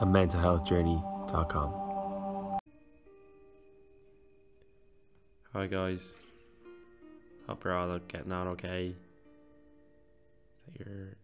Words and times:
and 0.00 0.14
mentalhealthjourney.com. 0.14 1.80
Hi 5.52 5.66
guys, 5.68 6.14
hope 7.46 7.62
you're 7.62 7.76
all 7.76 7.98
getting 8.08 8.32
on 8.32 8.48
okay. 8.48 8.96
That 10.66 10.80
you're 10.80 11.16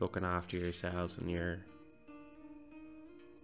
looking 0.00 0.24
after 0.24 0.56
yourselves 0.56 1.18
and 1.18 1.30
you're 1.30 1.58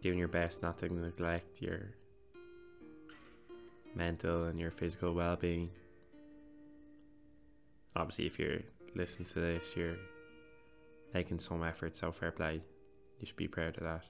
doing 0.00 0.18
your 0.18 0.28
best 0.28 0.62
not 0.62 0.78
to 0.78 0.92
neglect 0.92 1.62
your 1.62 1.94
mental 3.94 4.46
and 4.46 4.58
your 4.58 4.72
physical 4.72 5.14
well 5.14 5.36
being. 5.36 5.70
Obviously, 7.94 8.26
if 8.26 8.38
you're 8.38 8.62
listening 8.96 9.28
to 9.28 9.40
this, 9.40 9.76
you're 9.76 9.98
making 11.14 11.38
some 11.38 11.62
effort, 11.62 11.94
so 11.94 12.10
fair 12.10 12.32
play. 12.32 12.62
You 13.20 13.26
should 13.26 13.36
be 13.36 13.46
proud 13.46 13.76
of 13.76 13.84
that. 13.84 14.04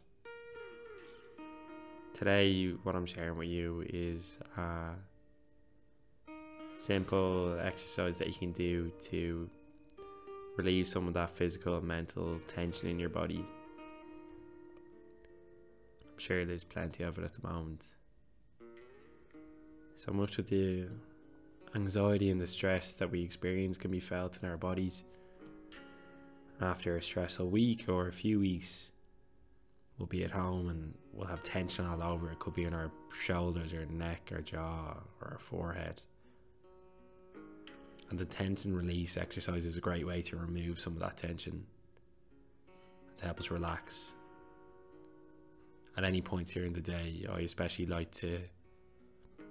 Today, 2.22 2.70
what 2.84 2.94
I'm 2.94 3.04
sharing 3.04 3.36
with 3.36 3.48
you 3.48 3.84
is 3.92 4.38
a 4.56 4.90
simple 6.76 7.58
exercise 7.60 8.16
that 8.18 8.28
you 8.28 8.34
can 8.34 8.52
do 8.52 8.92
to 9.10 9.50
relieve 10.56 10.86
some 10.86 11.08
of 11.08 11.14
that 11.14 11.30
physical 11.30 11.78
and 11.78 11.84
mental 11.84 12.38
tension 12.46 12.88
in 12.88 13.00
your 13.00 13.08
body. 13.08 13.44
I'm 16.04 16.18
sure 16.18 16.44
there's 16.44 16.62
plenty 16.62 17.02
of 17.02 17.18
it 17.18 17.24
at 17.24 17.32
the 17.32 17.44
moment. 17.44 17.86
So 19.96 20.12
much 20.12 20.38
of 20.38 20.48
the 20.48 20.90
anxiety 21.74 22.30
and 22.30 22.40
the 22.40 22.46
stress 22.46 22.92
that 22.92 23.10
we 23.10 23.24
experience 23.24 23.76
can 23.76 23.90
be 23.90 23.98
felt 23.98 24.38
in 24.40 24.48
our 24.48 24.56
bodies. 24.56 25.02
After 26.60 26.96
a 26.96 27.02
stressful 27.02 27.48
week 27.48 27.88
or 27.88 28.06
a 28.06 28.12
few 28.12 28.38
weeks, 28.38 28.92
we'll 29.98 30.06
be 30.06 30.22
at 30.22 30.30
home 30.30 30.68
and 30.68 30.94
we'll 31.12 31.28
have 31.28 31.42
tension 31.42 31.86
all 31.86 32.02
over. 32.02 32.30
It 32.30 32.38
could 32.38 32.54
be 32.54 32.64
in 32.64 32.74
our 32.74 32.90
shoulders, 33.12 33.72
our 33.74 33.84
neck, 33.86 34.30
our 34.32 34.40
jaw, 34.40 34.96
or 35.20 35.32
our 35.32 35.38
forehead. 35.38 36.02
And 38.10 38.18
the 38.18 38.24
tension 38.24 38.74
release 38.74 39.16
exercise 39.16 39.64
is 39.64 39.76
a 39.76 39.80
great 39.80 40.06
way 40.06 40.22
to 40.22 40.36
remove 40.36 40.80
some 40.80 40.94
of 40.94 41.00
that 41.00 41.16
tension 41.16 41.66
to 43.18 43.24
help 43.24 43.40
us 43.40 43.50
relax. 43.50 44.12
At 45.96 46.04
any 46.04 46.20
point 46.20 46.48
during 46.48 46.72
the 46.72 46.80
day, 46.80 47.26
I 47.30 47.40
especially 47.40 47.86
like 47.86 48.10
to 48.12 48.40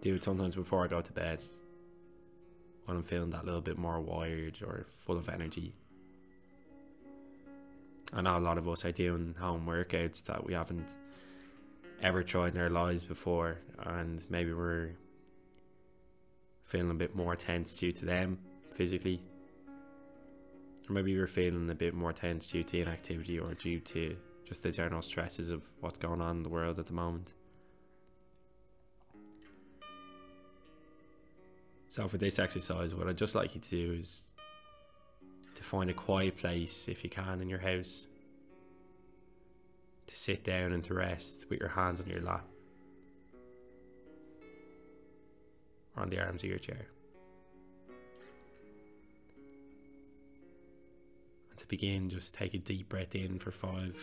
do 0.02 0.16
it 0.16 0.24
sometimes 0.24 0.56
before 0.56 0.84
I 0.84 0.88
go 0.88 1.02
to 1.02 1.14
bed 1.14 1.44
when 2.86 2.98
I'm 2.98 3.04
feeling 3.04 3.30
that 3.30 3.46
little 3.46 3.62
bit 3.62 3.78
more 3.78 4.00
wired 4.02 4.60
or 4.64 4.88
full 5.06 5.18
of 5.18 5.30
energy. 5.30 5.76
I 8.12 8.22
know 8.22 8.38
a 8.38 8.40
lot 8.40 8.58
of 8.58 8.68
us 8.68 8.84
are 8.84 8.92
doing 8.92 9.36
home 9.40 9.66
workouts 9.66 10.24
that 10.26 10.46
we 10.46 10.54
haven't 10.54 10.94
ever 12.02 12.24
tried 12.24 12.56
in 12.56 12.62
our 12.62 12.70
lives 12.70 13.04
before, 13.04 13.60
and 13.80 14.26
maybe 14.30 14.54
we're 14.54 14.92
feeling 16.66 16.92
a 16.92 16.96
bit 16.96 17.16
more 17.16 17.36
tense 17.36 17.76
due 17.76 17.92
to 17.92 18.06
them 18.06 18.40
physically. 18.72 19.22
Or 20.90 20.94
maybe 20.94 21.16
we're 21.18 21.28
feeling 21.28 21.70
a 21.70 21.76
bit 21.76 21.94
more 21.94 22.14
tense 22.14 22.48
due 22.48 22.64
to 22.64 22.82
inactivity 22.82 23.40
or 23.40 23.54
due 23.54 23.80
to 23.80 24.18
just 24.46 24.64
the 24.64 24.72
general 24.72 25.02
stresses 25.02 25.50
of 25.50 25.70
what's 25.80 26.00
going 26.00 26.22
on 26.22 26.38
in 26.38 26.44
the 26.44 26.50
world 26.50 26.80
at 26.80 26.88
the 26.88 26.94
moment. 26.94 27.34
So, 31.88 32.08
for 32.08 32.18
this 32.18 32.40
exercise, 32.40 32.96
what 32.96 33.08
I'd 33.08 33.18
just 33.18 33.36
like 33.36 33.54
you 33.54 33.62
to 33.62 33.70
do 33.70 33.94
is 34.00 34.24
to 35.56 35.64
find 35.64 35.90
a 35.90 35.94
quiet 35.94 36.38
place 36.38 36.88
if 36.88 37.04
you 37.04 37.10
can 37.10 37.42
in 37.42 37.50
your 37.50 37.60
house, 37.60 38.08
to 40.08 40.16
sit 40.16 40.44
down 40.44 40.74
and 40.74 40.84
to 40.86 40.94
rest 40.94 41.46
with 41.50 41.60
your 41.60 41.70
hands 41.70 42.02
on 42.02 42.08
your 42.08 42.22
lap 42.22 42.46
or 45.96 46.04
on 46.04 46.10
the 46.10 46.20
arms 46.20 46.44
of 46.44 46.50
your 46.50 46.60
chair. 46.60 46.88
And 51.50 51.60
to 51.60 51.68
begin, 51.68 52.10
just 52.10 52.34
take 52.34 52.54
a 52.54 52.58
deep 52.58 52.90
breath 52.90 53.16
in 53.16 53.40
for 53.40 53.52
five. 53.52 53.96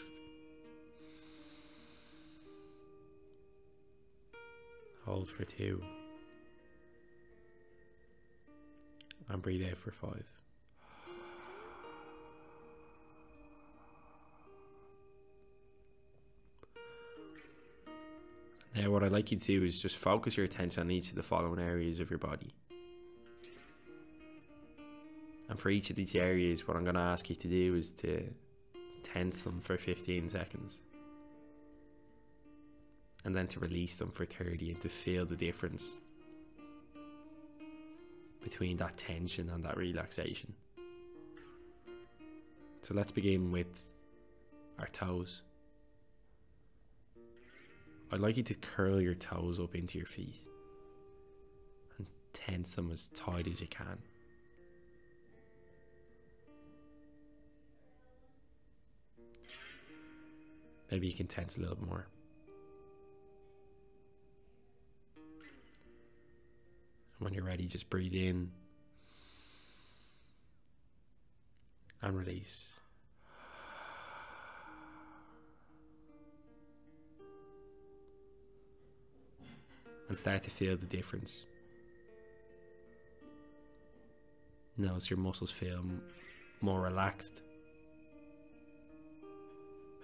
Hold 5.04 5.30
for 5.30 5.44
two. 5.44 5.82
And 9.30 9.42
breathe 9.42 9.68
out 9.68 9.76
for 9.76 9.90
five. 9.90 10.26
Now, 18.78 18.90
what 18.90 19.02
I'd 19.02 19.10
like 19.10 19.32
you 19.32 19.38
to 19.38 19.44
do 19.44 19.64
is 19.64 19.80
just 19.80 19.96
focus 19.96 20.36
your 20.36 20.46
attention 20.46 20.84
on 20.84 20.90
each 20.90 21.10
of 21.10 21.16
the 21.16 21.22
following 21.24 21.58
areas 21.58 21.98
of 21.98 22.10
your 22.10 22.18
body. 22.20 22.54
And 25.48 25.58
for 25.58 25.68
each 25.68 25.90
of 25.90 25.96
these 25.96 26.14
areas, 26.14 26.68
what 26.68 26.76
I'm 26.76 26.84
going 26.84 26.94
to 26.94 27.00
ask 27.00 27.28
you 27.28 27.34
to 27.34 27.48
do 27.48 27.74
is 27.74 27.90
to 28.02 28.32
tense 29.02 29.42
them 29.42 29.60
for 29.60 29.78
15 29.78 30.30
seconds. 30.30 30.78
And 33.24 33.34
then 33.34 33.48
to 33.48 33.58
release 33.58 33.96
them 33.96 34.12
for 34.12 34.24
30 34.24 34.70
and 34.70 34.80
to 34.82 34.88
feel 34.88 35.26
the 35.26 35.34
difference 35.34 35.94
between 38.44 38.76
that 38.76 38.96
tension 38.96 39.50
and 39.50 39.64
that 39.64 39.76
relaxation. 39.76 40.54
So 42.82 42.94
let's 42.94 43.10
begin 43.10 43.50
with 43.50 43.84
our 44.78 44.86
toes. 44.86 45.42
I'd 48.10 48.20
like 48.20 48.38
you 48.38 48.42
to 48.44 48.54
curl 48.54 49.00
your 49.00 49.14
toes 49.14 49.60
up 49.60 49.74
into 49.74 49.98
your 49.98 50.06
feet 50.06 50.36
and 51.98 52.06
tense 52.32 52.70
them 52.70 52.90
as 52.90 53.08
tight 53.10 53.46
as 53.46 53.60
you 53.60 53.66
can. 53.66 53.98
Maybe 60.90 61.06
you 61.06 61.12
can 61.14 61.26
tense 61.26 61.58
a 61.58 61.60
little 61.60 61.84
more. 61.84 62.06
And 67.18 67.26
when 67.26 67.34
you're 67.34 67.44
ready, 67.44 67.66
just 67.66 67.90
breathe 67.90 68.14
in 68.14 68.52
and 72.00 72.16
release. 72.16 72.77
And 80.08 80.16
start 80.16 80.42
to 80.44 80.50
feel 80.50 80.76
the 80.76 80.86
difference. 80.86 81.44
Notice 84.76 85.10
your 85.10 85.18
muscles 85.18 85.50
feel 85.50 85.84
more 86.60 86.80
relaxed. 86.80 87.42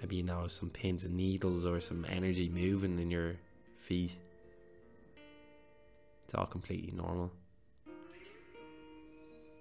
Maybe 0.01 0.17
you 0.17 0.23
notice 0.23 0.55
some 0.55 0.69
pins 0.69 1.05
and 1.05 1.17
needles 1.17 1.65
or 1.65 1.81
some 1.81 2.05
energy 2.07 2.51
moving 2.51 2.99
in 2.99 3.11
your 3.11 3.37
feet. 3.79 4.17
It's 6.27 6.35
all 6.35 6.47
completely 6.47 6.93
normal. 6.93 7.33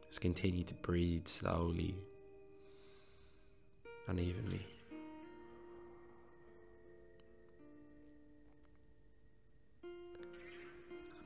Just 0.09 0.19
continue 0.19 0.63
to 0.65 0.73
breathe 0.73 1.27
slowly 1.27 1.95
and 4.07 4.19
evenly. 4.19 4.65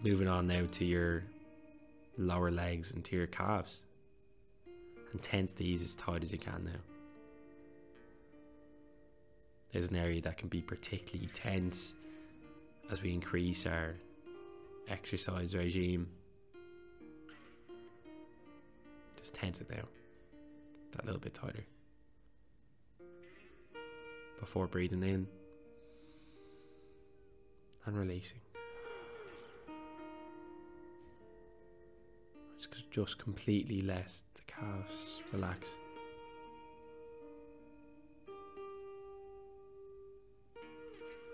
Moving 0.04 0.28
on 0.28 0.48
now 0.48 0.66
to 0.72 0.86
your 0.86 1.24
lower 2.18 2.52
legs 2.52 2.92
and 2.92 3.04
to 3.06 3.16
your 3.16 3.28
calves. 3.28 3.82
And 5.12 5.22
tense 5.22 5.54
these 5.54 5.82
as 5.82 5.96
tight 5.96 6.24
as 6.24 6.32
you 6.32 6.38
can 6.38 6.66
now. 6.66 6.80
There's 9.72 9.88
an 9.88 9.96
area 9.96 10.22
that 10.22 10.38
can 10.38 10.50
be 10.50 10.62
particularly 10.62 11.30
tense 11.34 11.94
as 12.92 13.02
we 13.02 13.14
increase 13.14 13.66
our 13.66 13.96
exercise 14.88 15.56
regime. 15.56 16.08
Just 19.18 19.34
tense 19.34 19.60
it 19.62 19.70
down 19.70 19.88
that 20.92 21.06
little 21.06 21.20
bit 21.20 21.34
tighter 21.34 21.66
before 24.40 24.68
breathing 24.68 25.04
in 25.04 25.28
and 27.86 27.98
releasing. 27.98 28.40
Just 32.90 33.20
completely 33.20 33.82
let 33.82 34.12
the 34.34 34.42
calves 34.48 35.22
relax. 35.32 35.68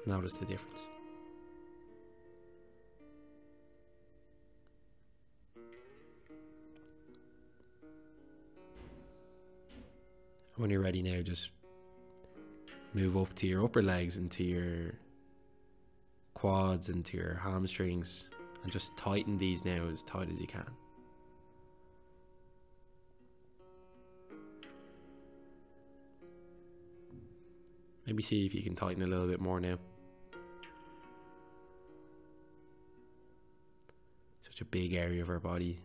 Notice 0.05 0.33
the 0.33 0.45
difference. 0.45 0.79
When 10.57 10.69
you're 10.69 10.81
ready 10.81 11.01
now, 11.01 11.21
just 11.21 11.49
move 12.93 13.15
up 13.15 13.33
to 13.35 13.47
your 13.47 13.63
upper 13.63 13.81
legs 13.81 14.17
and 14.17 14.29
to 14.31 14.43
your 14.43 14.93
quads 16.33 16.89
and 16.89 17.05
to 17.05 17.17
your 17.17 17.35
hamstrings 17.35 18.25
and 18.63 18.71
just 18.71 18.95
tighten 18.97 19.37
these 19.37 19.63
now 19.63 19.87
as 19.91 20.03
tight 20.03 20.29
as 20.29 20.41
you 20.41 20.47
can. 20.47 20.82
Maybe 28.13 28.21
see 28.21 28.45
if 28.45 28.53
you 28.53 28.61
can 28.61 28.75
tighten 28.75 29.01
a 29.01 29.07
little 29.07 29.25
bit 29.25 29.41
more 29.41 29.59
now. 29.59 29.79
Such 34.43 34.61
a 34.61 34.65
big 34.65 34.93
area 34.93 35.23
of 35.23 35.31
our 35.31 35.39
body. 35.39 35.79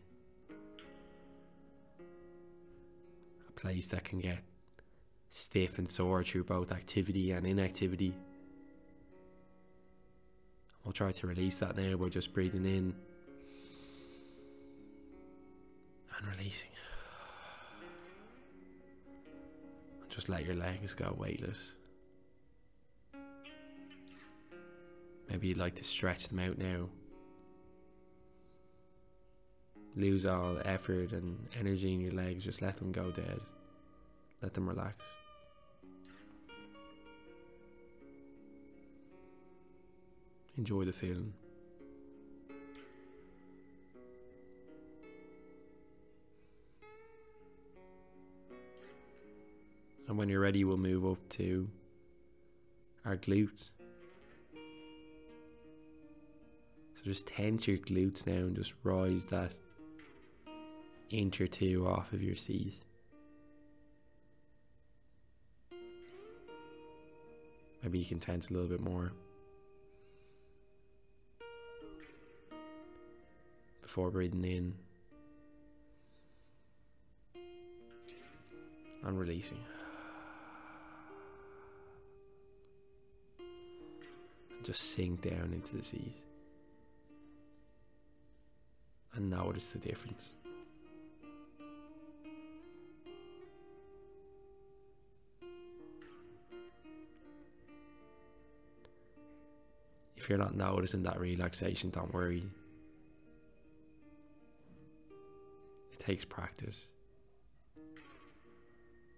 A 3.48 3.52
place 3.58 3.88
that 3.88 4.04
can 4.04 4.18
get 4.18 4.40
stiff 5.30 5.78
and 5.78 5.88
sore 5.88 6.22
through 6.22 6.44
both 6.44 6.70
activity 6.70 7.30
and 7.30 7.46
inactivity. 7.46 8.12
We'll 10.84 10.92
try 10.92 11.12
to 11.12 11.26
release 11.26 11.56
that 11.56 11.78
now 11.78 11.96
by 11.96 12.10
just 12.10 12.34
breathing 12.34 12.66
in 12.66 12.94
and 16.14 16.28
releasing. 16.36 16.68
Just 20.10 20.28
let 20.28 20.44
your 20.44 20.56
legs 20.56 20.92
go 20.92 21.16
weightless. 21.18 21.72
Maybe 25.38 25.50
you'd 25.50 25.56
like 25.56 25.76
to 25.76 25.84
stretch 25.84 26.26
them 26.26 26.40
out 26.40 26.58
now. 26.58 26.88
Lose 29.94 30.26
all 30.26 30.58
effort 30.64 31.12
and 31.12 31.46
energy 31.56 31.94
in 31.94 32.00
your 32.00 32.10
legs, 32.10 32.42
just 32.42 32.60
let 32.60 32.78
them 32.78 32.90
go 32.90 33.12
dead. 33.12 33.38
Let 34.42 34.54
them 34.54 34.68
relax. 34.68 34.96
Enjoy 40.56 40.84
the 40.84 40.92
feeling. 40.92 41.32
And 50.08 50.18
when 50.18 50.28
you're 50.28 50.40
ready, 50.40 50.64
we'll 50.64 50.78
move 50.78 51.06
up 51.06 51.28
to 51.28 51.68
our 53.04 53.16
glutes. 53.16 53.70
So 56.98 57.04
just 57.04 57.28
tense 57.28 57.68
your 57.68 57.78
glutes 57.78 58.26
now 58.26 58.32
and 58.32 58.56
just 58.56 58.72
rise 58.82 59.26
that 59.26 59.52
inch 61.10 61.40
or 61.40 61.46
two 61.46 61.86
off 61.86 62.12
of 62.12 62.20
your 62.20 62.34
seat. 62.34 62.74
Maybe 67.84 68.00
you 68.00 68.04
can 68.04 68.18
tense 68.18 68.50
a 68.50 68.52
little 68.52 68.68
bit 68.68 68.80
more. 68.80 69.12
Before 73.80 74.10
breathing 74.10 74.44
in 74.44 74.74
and 79.04 79.20
releasing. 79.20 79.64
Just 84.64 84.82
sink 84.82 85.22
down 85.22 85.52
into 85.54 85.76
the 85.76 85.84
seat 85.84 86.16
and 89.18 89.30
notice 89.30 89.68
the 89.68 89.78
difference. 89.78 90.34
If 100.16 100.28
you're 100.28 100.38
not 100.38 100.54
noticing 100.54 101.02
that 101.02 101.18
relaxation, 101.18 101.90
don't 101.90 102.14
worry. 102.14 102.44
It 105.92 105.98
takes 105.98 106.24
practice. 106.24 106.86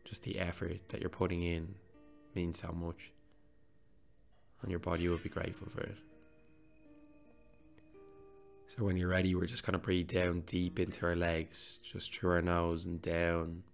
Just 0.05 0.23
the 0.23 0.39
effort 0.39 0.89
that 0.89 1.01
you're 1.01 1.11
putting 1.11 1.43
in 1.43 1.75
means 2.35 2.61
so 2.61 2.73
much, 2.73 3.13
and 4.63 4.71
your 4.71 4.81
body 4.81 5.09
will 5.09 5.19
be 5.19 5.29
grateful 5.29 5.69
for 5.69 5.83
it. 5.83 5.99
So 8.77 8.85
when 8.85 8.97
you're 8.97 9.09
ready, 9.09 9.35
we're 9.35 9.47
just 9.47 9.65
going 9.65 9.73
to 9.73 9.81
breathe 9.81 10.13
down 10.13 10.43
deep 10.47 10.79
into 10.79 11.05
our 11.05 11.17
legs, 11.17 11.81
just 11.83 12.15
through 12.15 12.31
our 12.31 12.41
nose 12.41 12.85
and 12.85 13.03
down 13.03 13.65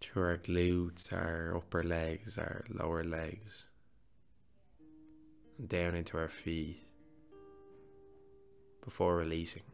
through 0.00 0.22
our 0.22 0.38
glutes, 0.38 1.12
our 1.12 1.54
upper 1.54 1.82
legs, 1.82 2.38
our 2.38 2.64
lower 2.70 3.04
legs, 3.04 3.66
and 5.58 5.68
down 5.68 5.94
into 5.94 6.16
our 6.16 6.30
feet 6.30 6.78
before 8.82 9.16
releasing. 9.16 9.64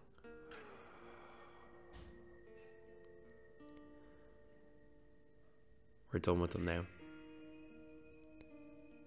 We're 6.12 6.19
done 6.19 6.41
with 6.41 6.50
them 6.50 6.64
now. 6.64 6.82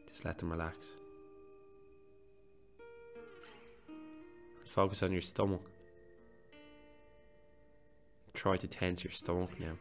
Just 0.10 0.24
let 0.24 0.38
them 0.38 0.50
relax. 0.50 0.78
Focus 4.76 5.02
on 5.04 5.14
your 5.14 5.22
stomach. 5.22 5.62
Try 8.34 8.58
to 8.58 8.68
tense 8.68 9.06
your 9.06 9.12
stomach 9.12 9.58
now. 9.58 9.78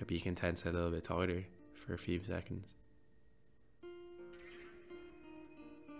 Maybe 0.00 0.16
you 0.16 0.20
can 0.20 0.34
tense 0.34 0.66
it 0.66 0.70
a 0.70 0.72
little 0.72 0.90
bit 0.90 1.04
tighter 1.04 1.44
for 1.72 1.94
a 1.94 1.98
few 1.98 2.20
seconds. 2.26 2.74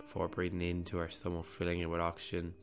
Before 0.01 0.27
breathing 0.27 0.61
into 0.61 0.99
our 0.99 1.09
stomach, 1.09 1.45
filling 1.45 1.79
it 1.79 1.89
with 1.89 2.01
oxygen 2.01 2.55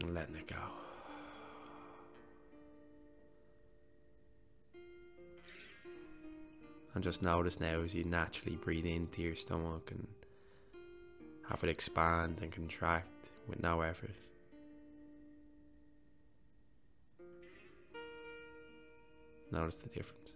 and 0.00 0.14
letting 0.14 0.36
it 0.36 0.46
go. 0.46 0.56
And 6.94 7.02
just 7.02 7.22
notice 7.22 7.58
now 7.58 7.80
as 7.80 7.94
you 7.94 8.04
naturally 8.04 8.56
breathe 8.56 8.84
into 8.84 9.22
your 9.22 9.36
stomach 9.36 9.90
and 9.90 10.06
have 11.48 11.64
it 11.64 11.70
expand 11.70 12.38
and 12.42 12.52
contract 12.52 13.08
with 13.48 13.62
no 13.62 13.80
effort. 13.80 14.10
Notice 19.50 19.76
the 19.76 19.88
difference. 19.88 20.32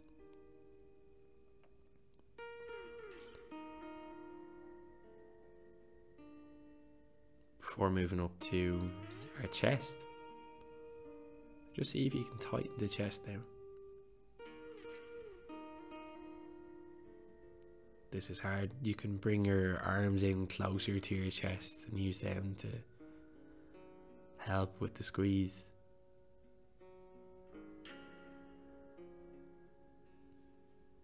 Before 7.61 7.91
moving 7.91 8.21
up 8.21 8.39
to 8.41 8.91
our 9.41 9.49
chest, 9.49 9.97
just 11.75 11.93
see 11.93 12.07
if 12.07 12.15
you 12.15 12.25
can 12.25 12.39
tighten 12.39 12.73
the 12.79 12.89
chest 12.89 13.27
down. 13.27 13.43
This 18.17 18.31
is 18.31 18.41
hard, 18.41 18.71
you 18.83 18.95
can 18.95 19.19
bring 19.19 19.45
your 19.45 19.79
arms 19.81 20.23
in 20.23 20.47
closer 20.47 20.99
to 20.99 21.15
your 21.15 21.31
chest 21.31 21.85
and 21.87 22.01
use 22.01 22.19
them 22.21 22.57
to 22.59 22.67
help 24.39 24.81
with 24.81 24.95
the 24.95 25.03
squeeze. 25.03 25.67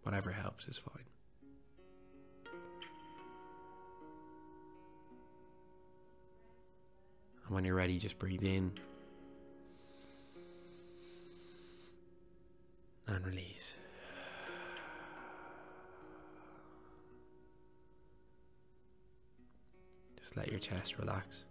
Whatever 0.04 0.32
helps 0.32 0.66
is 0.66 0.78
fine. 0.78 1.04
And 7.44 7.54
when 7.54 7.66
you're 7.66 7.74
ready, 7.74 7.98
just 7.98 8.18
breathe 8.18 8.42
in 8.42 8.72
and 13.06 13.26
release. 13.26 13.74
Let 20.36 20.48
your 20.48 20.60
chest 20.60 20.98
relax. 20.98 21.44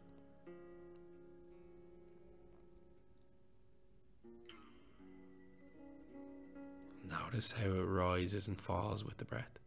Notice 7.09 7.51
how 7.51 7.69
it 7.69 7.83
rises 7.83 8.47
and 8.47 8.59
falls 8.59 9.03
with 9.03 9.17
the 9.17 9.25
breath. 9.25 9.59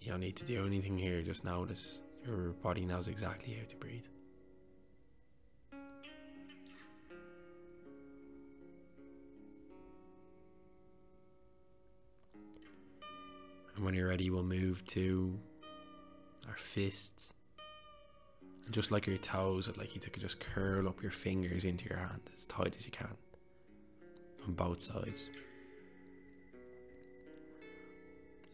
You 0.00 0.10
don't 0.10 0.20
need 0.20 0.36
to 0.36 0.44
do 0.44 0.66
anything 0.66 0.98
here, 0.98 1.22
just 1.22 1.44
notice. 1.44 1.98
Your 2.26 2.50
body 2.62 2.84
knows 2.84 3.08
exactly 3.08 3.54
how 3.54 3.66
to 3.68 3.76
breathe. 3.76 4.04
And 13.74 13.84
when 13.84 13.94
you're 13.94 14.08
ready, 14.08 14.30
we'll 14.30 14.42
move 14.42 14.84
to 14.88 15.38
our 16.48 16.56
fists. 16.56 17.32
And 18.64 18.74
just 18.74 18.90
like 18.90 19.06
your 19.06 19.16
toes, 19.16 19.68
I'd 19.68 19.76
like 19.76 19.94
you 19.94 20.00
to 20.00 20.10
just 20.20 20.40
curl 20.40 20.88
up 20.88 21.02
your 21.02 21.10
fingers 21.10 21.64
into 21.64 21.88
your 21.88 21.98
hand 21.98 22.20
as 22.34 22.44
tight 22.44 22.74
as 22.76 22.84
you 22.84 22.92
can 22.92 23.16
on 24.46 24.52
both 24.54 24.82
sides. 24.82 25.28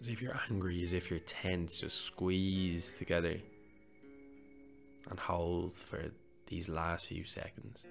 As 0.00 0.08
if 0.08 0.22
you're 0.22 0.38
angry, 0.48 0.82
as 0.84 0.92
if 0.92 1.10
you're 1.10 1.18
tense, 1.20 1.80
just 1.80 2.04
squeeze 2.04 2.92
together 2.92 3.36
and 5.10 5.18
hold 5.18 5.76
for 5.76 6.04
these 6.46 6.68
last 6.68 7.06
few 7.06 7.24
seconds. 7.24 7.84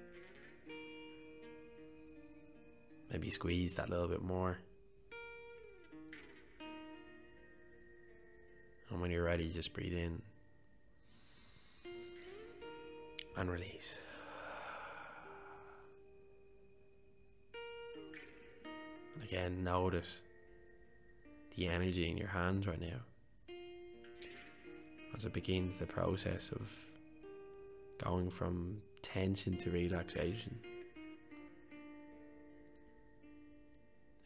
Maybe 3.12 3.30
squeeze 3.30 3.74
that 3.76 3.88
a 3.88 3.92
little 3.92 4.08
bit 4.08 4.22
more. 4.22 4.60
And 8.98 9.02
when 9.04 9.12
you're 9.12 9.26
ready, 9.26 9.48
just 9.54 9.74
breathe 9.74 9.94
in 9.94 10.24
and 13.38 13.52
release. 13.52 13.94
And 19.14 19.24
again, 19.24 19.64
notice 19.64 20.22
the 21.56 21.68
energy 21.68 22.10
in 22.10 22.18
your 22.18 22.30
hands 22.30 22.66
right 22.66 22.82
now 22.82 23.56
as 25.16 25.26
it 25.26 25.32
begins 25.32 25.78
the 25.78 25.86
process 25.86 26.52
of 26.52 26.68
going 28.04 28.32
from 28.32 28.82
tension 29.04 29.58
to 29.58 29.70
relaxation. 29.70 30.58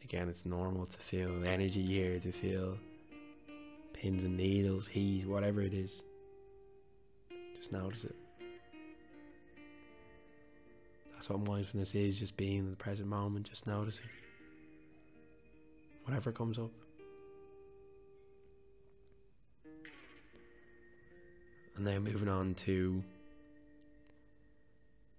Again, 0.02 0.30
it's 0.30 0.46
normal 0.46 0.86
to 0.86 0.98
feel 0.98 1.44
energy 1.44 1.82
here, 1.82 2.18
to 2.20 2.32
feel 2.32 2.78
pins 4.02 4.24
and 4.24 4.36
needles, 4.36 4.88
heat, 4.88 5.28
whatever 5.28 5.62
it 5.62 5.72
is. 5.72 6.02
Just 7.56 7.70
notice 7.70 8.02
it. 8.02 8.16
That's 11.12 11.30
what 11.30 11.46
mindfulness 11.46 11.94
is 11.94 12.18
just 12.18 12.36
being 12.36 12.58
in 12.58 12.70
the 12.70 12.76
present 12.76 13.06
moment, 13.06 13.48
just 13.48 13.64
noticing. 13.64 14.06
Whatever 16.04 16.32
comes 16.32 16.58
up. 16.58 16.72
And 21.76 21.84
now 21.84 22.00
moving 22.00 22.28
on 22.28 22.54
to 22.54 23.04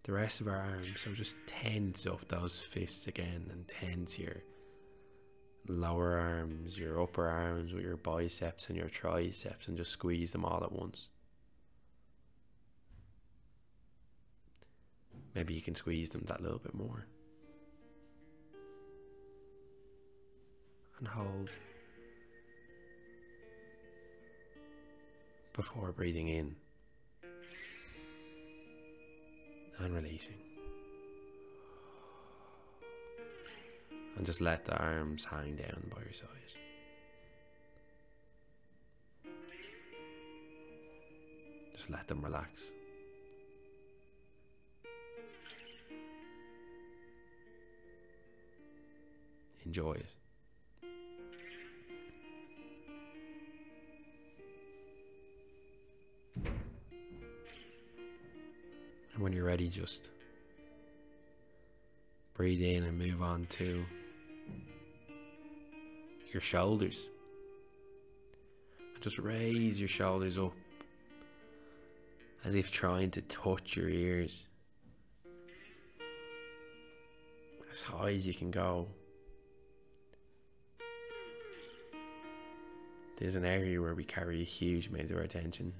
the 0.03 0.11
rest 0.11 0.41
of 0.41 0.47
our 0.47 0.57
arms. 0.57 0.87
So 0.97 1.11
just 1.13 1.37
tense 1.47 2.05
up 2.05 2.27
those 2.27 2.59
fists 2.59 3.07
again 3.07 3.47
and 3.49 3.65
tense 3.65 4.19
your 4.19 4.43
lower 5.67 6.17
arms, 6.17 6.77
your 6.77 7.01
upper 7.01 7.27
arms 7.27 7.73
with 7.73 7.83
your 7.83 7.97
biceps 7.97 8.67
and 8.67 8.77
your 8.77 8.89
triceps 8.89 9.67
and 9.67 9.77
just 9.77 9.91
squeeze 9.91 10.31
them 10.31 10.45
all 10.45 10.63
at 10.63 10.71
once. 10.71 11.09
Maybe 15.33 15.53
you 15.53 15.61
can 15.61 15.75
squeeze 15.75 16.09
them 16.09 16.23
that 16.27 16.41
little 16.41 16.59
bit 16.59 16.75
more. 16.75 17.07
And 20.99 21.07
hold. 21.07 21.49
Before 25.53 25.91
breathing 25.91 26.27
in 26.29 26.55
and 29.79 29.95
releasing. 29.95 30.52
And 34.15 34.25
just 34.25 34.41
let 34.41 34.65
the 34.65 34.75
arms 34.77 35.25
hang 35.25 35.55
down 35.55 35.91
by 35.93 36.01
your 36.01 36.13
side. 36.13 36.27
Just 41.75 41.89
let 41.89 42.07
them 42.07 42.21
relax. 42.23 42.71
Enjoy 49.65 49.93
it. 49.93 50.05
And 59.13 59.21
when 59.21 59.33
you're 59.33 59.45
ready, 59.45 59.69
just 59.69 60.09
breathe 62.33 62.61
in 62.61 62.83
and 62.83 62.97
move 62.97 63.21
on 63.21 63.45
to 63.45 63.85
your 66.31 66.41
shoulders. 66.41 67.07
And 68.93 69.01
just 69.01 69.19
raise 69.19 69.79
your 69.79 69.89
shoulders 69.89 70.37
up 70.37 70.53
as 72.43 72.55
if 72.55 72.71
trying 72.71 73.11
to 73.11 73.21
touch 73.21 73.77
your 73.77 73.89
ears 73.89 74.47
as 77.71 77.83
high 77.83 78.11
as 78.11 78.27
you 78.27 78.33
can 78.33 78.51
go. 78.51 78.87
There's 83.17 83.35
an 83.35 83.45
area 83.45 83.81
where 83.81 83.95
we 83.95 84.03
carry 84.03 84.41
a 84.41 84.45
huge 84.45 84.87
amount 84.87 85.11
of 85.11 85.17
our 85.17 85.23
attention. 85.23 85.73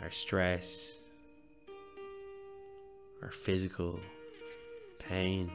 Our 0.00 0.10
stress, 0.10 0.96
our 3.20 3.32
physical 3.32 3.98
pain. 4.98 5.50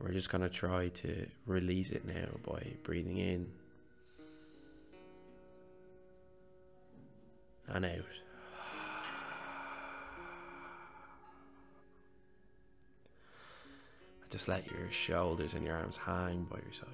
We're 0.00 0.12
just 0.12 0.30
going 0.30 0.42
to 0.42 0.48
try 0.48 0.88
to 0.88 1.26
release 1.46 1.90
it 1.90 2.04
now 2.06 2.28
by 2.46 2.74
breathing 2.82 3.18
in 3.18 3.48
and 7.68 7.84
out. 7.84 7.92
Just 14.30 14.48
let 14.48 14.70
your 14.70 14.90
shoulders 14.90 15.52
and 15.54 15.66
your 15.66 15.76
arms 15.76 15.98
hang 15.98 16.44
by 16.44 16.58
your 16.62 16.72
side. 16.72 16.86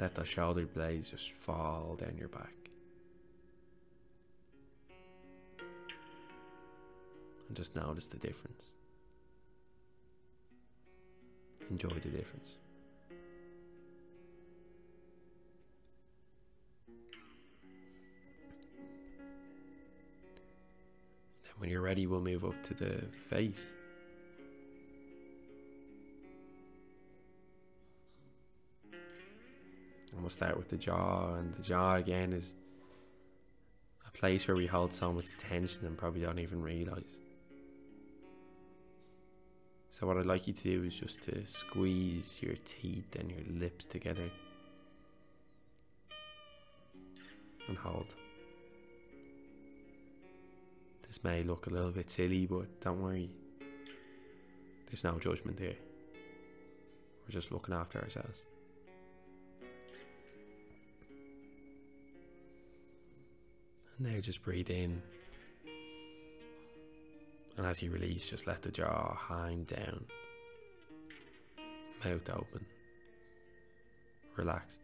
Let 0.00 0.14
the 0.14 0.24
shoulder 0.24 0.64
blades 0.64 1.10
just 1.10 1.30
fall 1.32 1.96
down 2.00 2.16
your 2.16 2.28
back. 2.28 2.59
And 7.50 7.56
just 7.56 7.74
notice 7.74 8.06
the 8.06 8.16
difference. 8.16 8.62
Enjoy 11.68 11.88
the 11.88 12.08
difference. 12.08 12.50
Then, 21.42 21.52
when 21.58 21.70
you're 21.70 21.80
ready, 21.80 22.06
we'll 22.06 22.20
move 22.20 22.44
up 22.44 22.62
to 22.62 22.74
the 22.74 23.02
face. 23.28 23.66
And 30.12 30.20
we'll 30.20 30.30
start 30.30 30.56
with 30.56 30.68
the 30.68 30.76
jaw, 30.76 31.34
and 31.34 31.52
the 31.54 31.64
jaw 31.64 31.96
again 31.96 32.32
is 32.32 32.54
a 34.06 34.12
place 34.12 34.46
where 34.46 34.56
we 34.56 34.68
hold 34.68 34.92
so 34.94 35.12
much 35.12 35.26
tension 35.36 35.84
and 35.84 35.98
probably 35.98 36.20
don't 36.20 36.38
even 36.38 36.62
realize. 36.62 37.02
So, 40.00 40.06
what 40.06 40.16
I'd 40.16 40.24
like 40.24 40.46
you 40.46 40.54
to 40.54 40.62
do 40.62 40.84
is 40.84 40.94
just 40.94 41.20
to 41.24 41.44
squeeze 41.44 42.38
your 42.40 42.54
teeth 42.64 43.14
and 43.18 43.30
your 43.30 43.42
lips 43.60 43.84
together 43.84 44.30
and 47.68 47.76
hold. 47.76 48.06
This 51.06 51.22
may 51.22 51.42
look 51.42 51.66
a 51.66 51.70
little 51.70 51.90
bit 51.90 52.10
silly, 52.10 52.46
but 52.46 52.80
don't 52.80 53.02
worry, 53.02 53.28
there's 54.86 55.04
no 55.04 55.18
judgment 55.18 55.58
here. 55.58 55.76
We're 57.26 57.32
just 57.32 57.52
looking 57.52 57.74
after 57.74 57.98
ourselves. 57.98 58.44
And 63.98 64.14
now 64.14 64.18
just 64.20 64.42
breathe 64.42 64.70
in. 64.70 65.02
And 67.56 67.66
as 67.66 67.82
you 67.82 67.90
release, 67.90 68.30
just 68.30 68.46
let 68.46 68.62
the 68.62 68.70
jaw 68.70 69.16
hang 69.28 69.64
down, 69.64 70.06
mouth 72.04 72.30
open, 72.30 72.64
relaxed. 74.36 74.80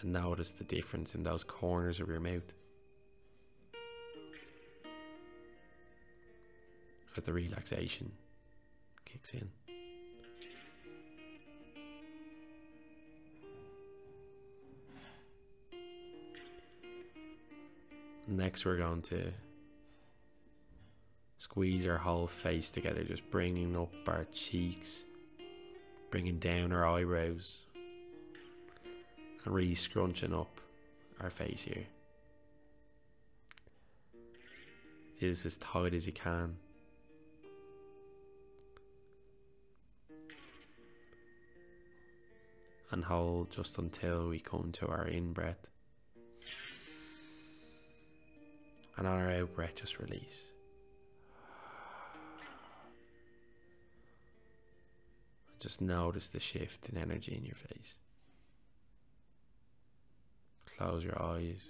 And 0.00 0.12
notice 0.12 0.50
the 0.50 0.64
difference 0.64 1.14
in 1.14 1.22
those 1.22 1.44
corners 1.44 2.00
of 2.00 2.08
your 2.08 2.18
mouth. 2.18 2.52
As 7.16 7.22
the 7.24 7.32
relaxation 7.32 8.12
kicks 9.04 9.32
in. 9.32 9.50
Next, 18.32 18.64
we're 18.64 18.78
going 18.78 19.02
to 19.02 19.30
squeeze 21.38 21.86
our 21.86 21.98
whole 21.98 22.26
face 22.26 22.70
together, 22.70 23.04
just 23.04 23.30
bringing 23.30 23.76
up 23.76 23.92
our 24.06 24.26
cheeks, 24.32 25.04
bringing 26.10 26.38
down 26.38 26.72
our 26.72 26.86
eyebrows, 26.86 27.58
and 29.44 29.54
really 29.54 29.74
scrunching 29.74 30.32
up 30.32 30.60
our 31.20 31.28
face 31.28 31.62
here. 31.62 31.84
Do 35.20 35.28
this 35.28 35.44
as 35.44 35.58
tight 35.58 35.92
as 35.92 36.06
you 36.06 36.12
can. 36.12 36.56
And 42.90 43.04
hold 43.04 43.50
just 43.50 43.76
until 43.76 44.28
we 44.28 44.40
come 44.40 44.72
to 44.72 44.86
our 44.86 45.06
in 45.06 45.34
breath. 45.34 45.66
And 48.96 49.06
on 49.06 49.20
our 49.20 49.30
out 49.30 49.54
breath, 49.54 49.76
just 49.76 49.98
release. 49.98 50.44
Just 55.58 55.80
notice 55.80 56.28
the 56.28 56.40
shift 56.40 56.88
in 56.88 56.98
energy 56.98 57.34
in 57.36 57.44
your 57.44 57.54
face. 57.54 57.94
Close 60.76 61.04
your 61.04 61.22
eyes. 61.22 61.60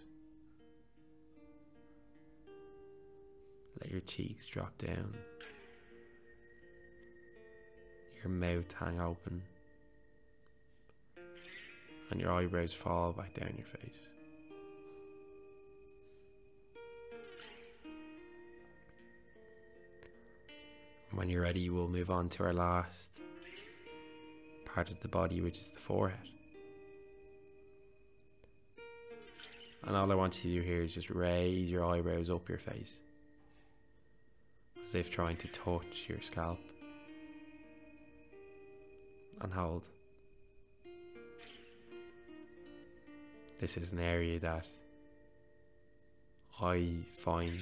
Let 3.81 3.91
your 3.91 4.01
cheeks 4.01 4.47
drop 4.47 4.79
down. 4.79 5.15
Your 8.23 8.31
mouth 8.33 8.73
hang 8.79 9.01
open. 9.01 9.43
And 12.11 12.21
your 12.21 12.33
eyebrows 12.33 12.73
fall 12.73 13.13
back 13.13 13.35
down 13.35 13.55
your 13.57 13.67
face. 13.67 14.12
When 21.23 21.31
you're 21.31 21.43
ready, 21.43 21.71
we'll 21.71 21.87
move 21.87 22.11
on 22.11 22.29
to 22.31 22.43
our 22.43 22.53
last 22.53 23.13
part 24.65 24.91
of 24.91 24.99
the 25.03 25.07
body, 25.07 25.41
which 25.41 25.57
is 25.57 25.69
the 25.69 25.79
forehead. 25.79 26.19
And 29.85 29.95
all 29.95 30.11
I 30.11 30.17
want 30.17 30.45
you 30.45 30.51
to 30.51 30.61
do 30.61 30.67
here 30.67 30.83
is 30.83 30.93
just 30.93 31.11
raise 31.11 31.71
your 31.71 31.85
eyebrows 31.85 32.29
up 32.29 32.49
your 32.49 32.59
face, 32.59 32.97
as 34.85 34.97
if 34.97 35.13
trying 35.13 35.37
to 35.37 35.47
touch 35.47 36.07
your 36.09 36.21
scalp. 36.21 36.59
And 39.41 39.53
hold. 39.53 39.87
This 43.61 43.77
is 43.77 43.93
an 43.93 44.01
area 44.01 44.41
that 44.41 44.67
I 46.61 46.97
find 47.13 47.61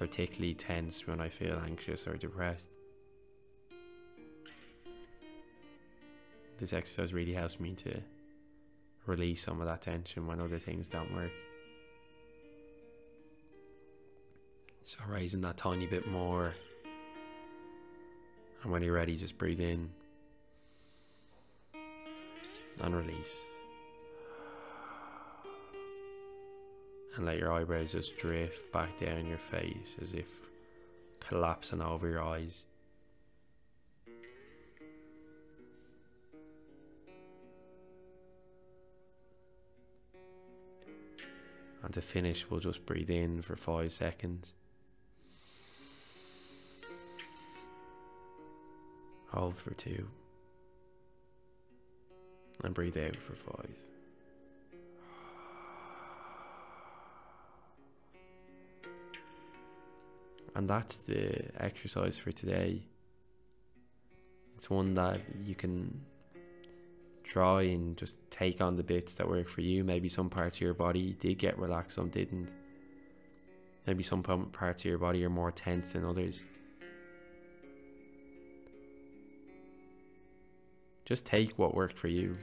particularly 0.00 0.54
tense 0.54 1.06
when 1.06 1.20
I 1.20 1.28
feel 1.28 1.60
anxious 1.62 2.06
or 2.06 2.16
depressed. 2.16 2.70
This 6.58 6.72
exercise 6.72 7.12
really 7.12 7.34
helps 7.34 7.60
me 7.60 7.74
to 7.84 8.00
release 9.04 9.44
some 9.44 9.60
of 9.60 9.68
that 9.68 9.82
tension 9.82 10.26
when 10.26 10.40
other 10.40 10.58
things 10.58 10.88
don't 10.88 11.14
work. 11.14 11.32
So, 14.86 15.00
raising 15.06 15.42
that 15.42 15.58
tiny 15.58 15.86
bit 15.86 16.08
more. 16.08 16.54
And 18.62 18.72
when 18.72 18.82
you're 18.82 18.94
ready, 18.94 19.16
just 19.16 19.36
breathe 19.36 19.60
in 19.60 19.90
and 22.80 22.96
release. 22.96 23.49
And 27.16 27.26
let 27.26 27.38
your 27.38 27.52
eyebrows 27.52 27.92
just 27.92 28.16
drift 28.16 28.72
back 28.72 28.98
down 28.98 29.26
your 29.26 29.38
face 29.38 29.94
as 30.00 30.12
if 30.12 30.28
collapsing 31.20 31.82
over 31.82 32.08
your 32.08 32.22
eyes. 32.22 32.64
And 41.82 41.94
to 41.94 42.02
finish, 42.02 42.48
we'll 42.50 42.60
just 42.60 42.84
breathe 42.84 43.10
in 43.10 43.42
for 43.42 43.56
five 43.56 43.92
seconds. 43.92 44.52
Hold 49.28 49.56
for 49.56 49.72
two. 49.74 50.08
And 52.62 52.74
breathe 52.74 52.98
out 52.98 53.16
for 53.16 53.34
five. 53.34 53.89
And 60.54 60.68
that's 60.68 60.98
the 60.98 61.44
exercise 61.62 62.18
for 62.18 62.32
today. 62.32 62.82
It's 64.56 64.68
one 64.68 64.94
that 64.94 65.20
you 65.42 65.54
can 65.54 66.02
try 67.24 67.62
and 67.62 67.96
just 67.96 68.18
take 68.30 68.60
on 68.60 68.76
the 68.76 68.82
bits 68.82 69.14
that 69.14 69.28
work 69.28 69.48
for 69.48 69.60
you. 69.60 69.84
Maybe 69.84 70.08
some 70.08 70.28
parts 70.28 70.58
of 70.58 70.62
your 70.62 70.74
body 70.74 71.16
did 71.18 71.38
get 71.38 71.58
relaxed, 71.58 71.96
some 71.96 72.08
didn't. 72.08 72.48
Maybe 73.86 74.02
some 74.02 74.22
parts 74.22 74.82
of 74.82 74.86
your 74.86 74.98
body 74.98 75.24
are 75.24 75.30
more 75.30 75.50
tense 75.50 75.92
than 75.92 76.04
others. 76.04 76.40
Just 81.04 81.24
take 81.24 81.58
what 81.58 81.74
worked 81.74 81.98
for 81.98 82.08
you. 82.08 82.36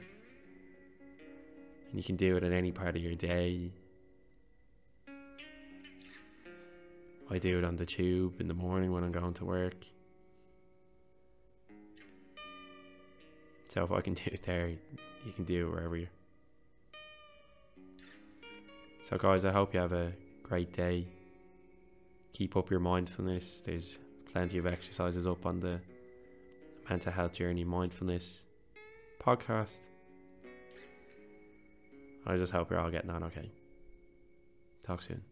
And 1.90 1.98
you 1.98 2.02
can 2.02 2.16
do 2.16 2.36
it 2.36 2.42
in 2.42 2.52
any 2.52 2.72
part 2.72 2.96
of 2.96 3.02
your 3.02 3.14
day, 3.14 3.70
I 7.30 7.38
do 7.38 7.58
it 7.58 7.64
on 7.64 7.76
the 7.76 7.86
tube 7.86 8.40
in 8.40 8.48
the 8.48 8.54
morning 8.54 8.92
when 8.92 9.04
I'm 9.04 9.12
going 9.12 9.34
to 9.34 9.44
work. 9.44 9.86
So 13.68 13.84
if 13.84 13.92
I 13.92 14.00
can 14.00 14.14
do 14.14 14.22
it 14.26 14.42
there, 14.42 14.68
you 14.68 15.32
can 15.32 15.44
do 15.44 15.68
it 15.68 15.70
wherever 15.70 15.96
you. 15.96 16.08
So 19.02 19.18
guys, 19.18 19.44
I 19.44 19.52
hope 19.52 19.74
you 19.74 19.80
have 19.80 19.92
a 19.92 20.12
great 20.42 20.72
day. 20.72 21.06
Keep 22.32 22.56
up 22.56 22.70
your 22.70 22.80
mindfulness. 22.80 23.60
There's 23.60 23.98
plenty 24.32 24.58
of 24.58 24.66
exercises 24.66 25.26
up 25.26 25.44
on 25.44 25.60
the 25.60 25.80
Mental 26.88 27.12
Health 27.12 27.34
Journey 27.34 27.64
Mindfulness 27.64 28.42
podcast. 29.22 29.76
I 32.26 32.36
just 32.36 32.52
hope 32.52 32.70
you're 32.70 32.80
all 32.80 32.90
getting 32.90 33.10
on 33.10 33.24
okay. 33.24 33.50
Talk 34.82 35.02
soon. 35.02 35.22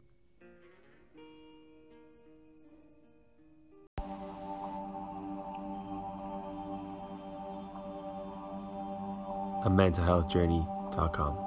A 9.67 9.69
mentalhealthjourney.com. 9.69 11.46